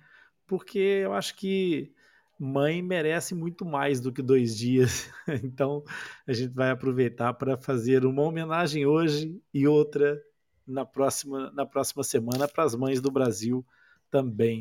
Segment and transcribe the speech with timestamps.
[0.46, 1.92] porque eu acho que
[2.42, 5.08] mãe merece muito mais do que dois dias.
[5.44, 5.84] Então
[6.26, 10.20] a gente vai aproveitar para fazer uma homenagem hoje e outra
[10.66, 13.64] na próxima, na próxima semana para as mães do Brasil
[14.10, 14.60] também.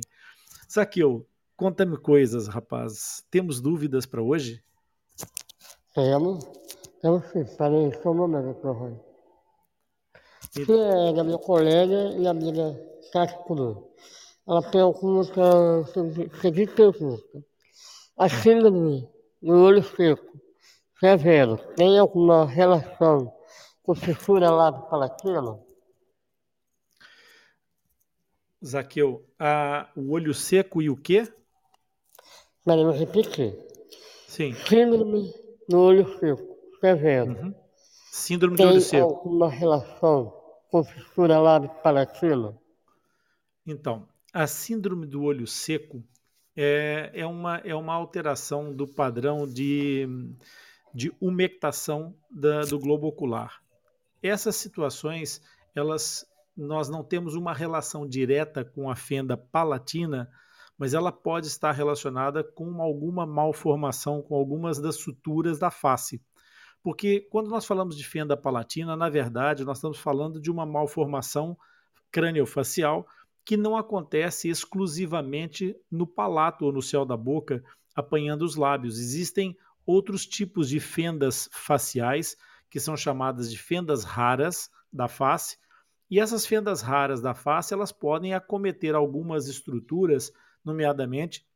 [0.67, 1.27] Saqueu,
[1.57, 3.25] conta-me coisas, rapaz.
[3.31, 4.63] Temos dúvidas para hoje?
[5.95, 6.45] Temos.
[7.01, 7.45] Temos sim.
[7.57, 8.99] Parei só um momento, professor.
[10.53, 12.79] Que é da minha colega e amiga
[13.47, 13.77] Cruz
[14.47, 17.50] ela pergunta a seguinte pergunta.
[18.21, 19.09] A síndrome
[19.41, 20.39] do olho seco
[20.99, 23.33] severo tem alguma relação
[23.81, 25.59] com fissura lábio palatina?
[28.63, 31.33] Zaqueu, a, o olho seco e o quê?
[32.63, 33.57] Peraí, eu repetir.
[34.27, 34.53] Sim.
[34.53, 35.33] Síndrome
[35.67, 37.31] do olho seco severo.
[37.31, 37.55] Uhum.
[38.11, 39.03] Síndrome tem do olho seco.
[39.03, 40.31] alguma relação
[40.69, 42.55] com fissura lábio palatina?
[43.65, 46.03] Então, a síndrome do olho seco
[46.55, 50.07] é, é, uma, é uma alteração do padrão de,
[50.93, 53.61] de umectação da, do globo ocular.
[54.21, 55.41] Essas situações,
[55.73, 56.25] elas,
[56.55, 60.29] nós não temos uma relação direta com a fenda palatina,
[60.77, 66.21] mas ela pode estar relacionada com alguma malformação, com algumas das suturas da face.
[66.83, 71.55] Porque quando nós falamos de fenda palatina, na verdade, nós estamos falando de uma malformação
[72.11, 73.07] crâniofacial
[73.43, 77.63] que não acontece exclusivamente no palato ou no céu da boca,
[77.95, 78.99] apanhando os lábios.
[78.99, 82.37] Existem outros tipos de fendas faciais,
[82.69, 85.57] que são chamadas de fendas raras da face,
[86.09, 90.31] e essas fendas raras da face, elas podem acometer algumas estruturas,
[90.63, 91.47] nomeadamente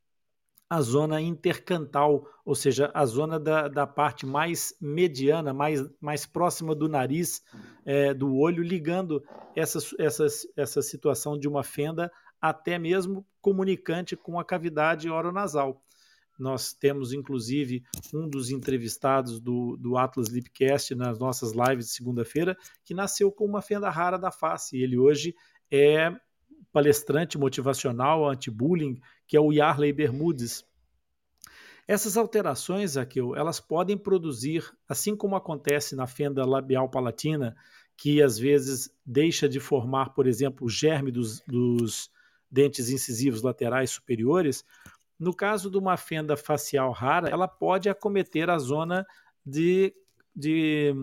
[0.69, 6.73] a zona intercantal, ou seja, a zona da, da parte mais mediana, mais, mais próxima
[6.73, 7.43] do nariz,
[7.85, 9.23] é, do olho, ligando
[9.55, 10.25] essa, essa,
[10.55, 15.81] essa situação de uma fenda até mesmo comunicante com a cavidade oronasal.
[16.37, 17.83] Nós temos, inclusive,
[18.13, 23.45] um dos entrevistados do, do Atlas Lipcast nas nossas lives de segunda-feira, que nasceu com
[23.45, 24.77] uma fenda rara da face.
[24.77, 25.33] Ele hoje
[25.71, 26.11] é
[26.75, 30.65] palestrante motivacional anti-bullying, que é o Yarley Bermudes.
[31.87, 37.55] Essas alterações, Aquil, elas podem produzir, assim como acontece na fenda labial palatina,
[37.95, 42.11] que às vezes deixa de formar, por exemplo, o germe dos, dos
[42.51, 44.65] dentes incisivos laterais superiores,
[45.17, 49.07] no caso de uma fenda facial rara, ela pode acometer a zona
[49.45, 49.95] de,
[50.35, 50.93] de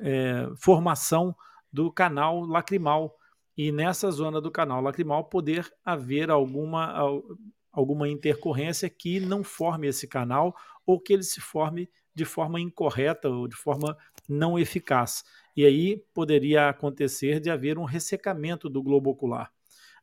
[0.00, 1.34] é, formação
[1.72, 3.16] do canal lacrimal,
[3.56, 7.22] e nessa zona do canal lacrimal poder haver alguma,
[7.70, 10.54] alguma intercorrência que não forme esse canal
[10.86, 13.96] ou que ele se forme de forma incorreta ou de forma
[14.28, 15.24] não eficaz.
[15.56, 19.52] E aí poderia acontecer de haver um ressecamento do globo ocular.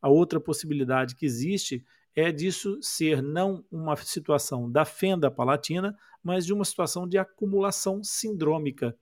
[0.02, 1.84] A outra possibilidade que existe
[2.16, 8.04] é disso ser não uma situação da fenda palatina, mas de uma situação de acumulação
[8.04, 8.95] sindrômica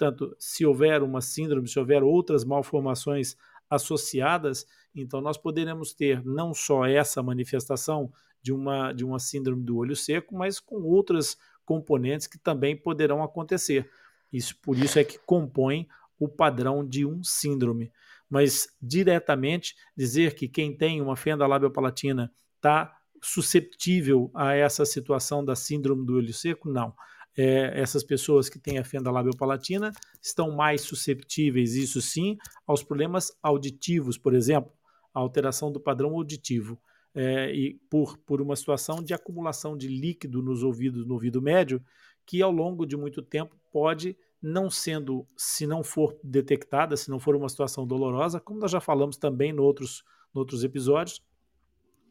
[0.00, 3.36] Portanto, se houver uma síndrome, se houver outras malformações
[3.70, 8.12] associadas, então nós poderemos ter não só essa manifestação
[8.42, 13.22] de uma, de uma síndrome do olho seco, mas com outras componentes que também poderão
[13.22, 13.88] acontecer.
[14.32, 15.86] Isso por isso é que compõe
[16.18, 17.92] o padrão de um síndrome.
[18.28, 25.54] Mas diretamente dizer que quem tem uma fenda labiopalatina está susceptível a essa situação da
[25.54, 26.94] síndrome do olho seco, não.
[27.36, 32.36] É, essas pessoas que têm a fenda labiopalatina estão mais susceptíveis, isso sim,
[32.66, 34.72] aos problemas auditivos, por exemplo,
[35.14, 36.80] a alteração do padrão auditivo.
[37.12, 41.82] É, e por, por uma situação de acumulação de líquido nos ouvidos, no ouvido médio,
[42.24, 47.18] que ao longo de muito tempo pode não sendo, se não for detectada, se não
[47.18, 51.22] for uma situação dolorosa, como nós já falamos também em outros, outros episódios,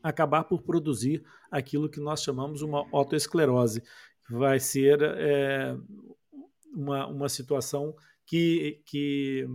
[0.02, 5.76] acabar por produzir aquilo que nós chamamos uma autoesclerose, que vai ser é,
[6.74, 7.96] uma, uma situação
[8.26, 9.48] que, que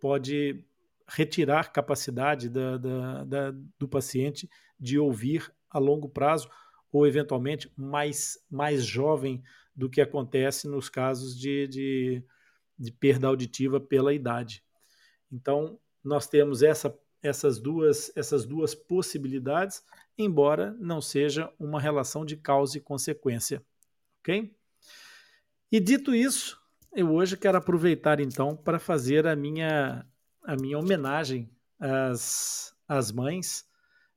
[0.00, 0.64] pode
[1.06, 4.48] retirar capacidade da, da, da, do paciente
[4.78, 6.48] de ouvir a longo prazo
[6.92, 9.42] ou eventualmente mais, mais jovem
[9.74, 12.24] do que acontece nos casos de, de,
[12.78, 14.64] de perda auditiva pela idade.
[15.30, 19.82] Então, nós temos essa, essas, duas, essas duas possibilidades,
[20.18, 23.64] embora não seja uma relação de causa e consequência.
[24.20, 24.54] Ok?
[25.72, 26.60] E dito isso,
[26.92, 30.04] eu hoje quero aproveitar então para fazer a minha,
[30.44, 33.64] a minha homenagem às, às mães,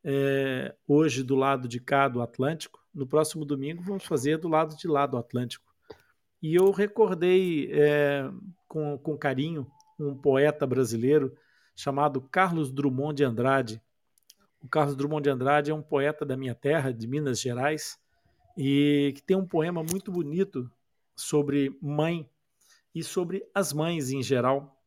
[0.04, 4.76] é, hoje do lado de cá do Atlântico, no próximo domingo vamos fazer do lado
[4.76, 5.74] de lá do Atlântico.
[6.42, 8.30] E eu recordei é,
[8.68, 9.66] com, com carinho
[9.98, 11.34] um poeta brasileiro
[11.76, 13.82] chamado Carlos Drummond de Andrade.
[14.62, 17.98] O Carlos Drummond de Andrade é um poeta da minha terra, de Minas Gerais,
[18.58, 20.72] e que tem um poema muito bonito
[21.16, 22.30] sobre mãe
[22.94, 24.80] e sobre as mães em geral.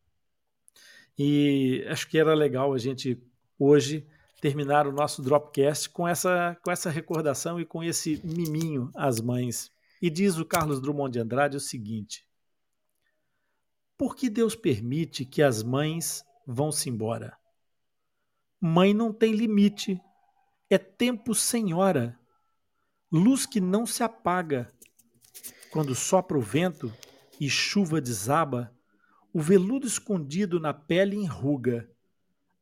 [1.17, 3.21] E acho que era legal a gente
[3.57, 4.07] hoje
[4.39, 9.71] terminar o nosso Dropcast com essa, com essa recordação e com esse miminho às mães.
[10.01, 12.25] E diz o Carlos Drummond de Andrade o seguinte:
[13.97, 17.35] Por que Deus permite que as mães vão-se embora?
[18.59, 19.99] Mãe não tem limite,
[20.69, 22.17] é tempo sem hora,
[23.11, 24.71] luz que não se apaga.
[25.71, 26.93] Quando sopra o vento
[27.39, 28.73] e chuva desaba,
[29.33, 31.89] o veludo escondido na pele enruga,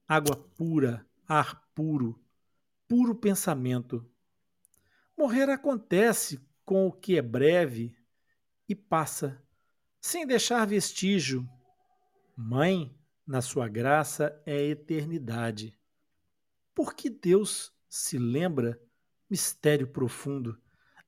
[0.07, 2.19] água pura, ar puro,
[2.87, 4.05] puro pensamento.
[5.17, 7.95] Morrer acontece com o que é breve
[8.67, 9.41] e passa,
[10.01, 11.47] sem deixar vestígio.
[12.35, 12.93] Mãe,
[13.25, 15.79] na sua graça, é eternidade.
[16.73, 18.79] Por que Deus se lembra,
[19.29, 20.57] mistério profundo,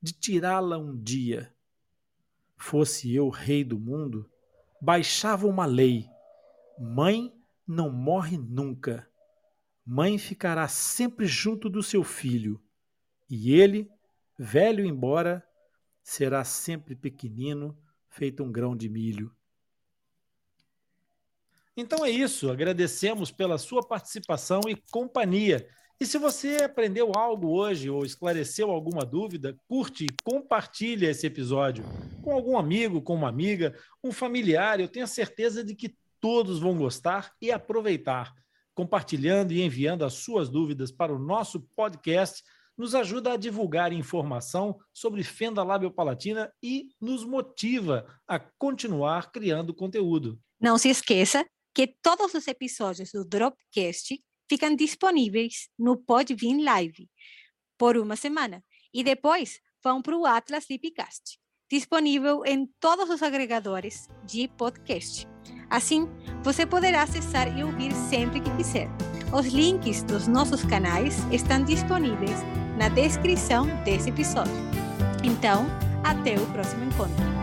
[0.00, 1.54] de tirá-la um dia?
[2.56, 4.30] Fosse eu rei do mundo,
[4.80, 6.08] baixava uma lei:
[6.78, 7.32] mãe
[7.66, 9.08] não morre nunca
[9.90, 12.62] mãe ficará sempre junto do seu filho,
[13.30, 13.90] e ele,
[14.38, 15.42] velho embora,
[16.02, 17.74] será sempre pequenino,
[18.10, 19.34] feito um grão de milho.
[21.74, 25.66] Então é isso, agradecemos pela sua participação e companhia.
[26.00, 31.84] E se você aprendeu algo hoje ou esclareceu alguma dúvida, curte e compartilha esse episódio
[32.22, 34.78] com algum amigo, com uma amiga, um familiar.
[34.78, 38.32] Eu tenho a certeza de que todos vão gostar e aproveitar
[38.78, 42.44] compartilhando e enviando as suas dúvidas para o nosso podcast,
[42.76, 50.38] nos ajuda a divulgar informação sobre fenda labiopalatina e nos motiva a continuar criando conteúdo.
[50.60, 57.08] Não se esqueça que todos os episódios do Dropcast ficam disponíveis no Podbean Live
[57.76, 61.38] por uma semana e depois vão para o Atlas Lipcast,
[61.70, 65.28] disponível em todos os agregadores de podcast.
[65.70, 66.08] Assim,
[66.42, 68.88] você poderá acessar e ouvir sempre que quiser.
[69.32, 72.40] Os links dos nossos canais estão disponíveis
[72.78, 74.54] na descrição desse episódio.
[75.22, 75.66] Então,
[76.02, 77.37] até o próximo encontro.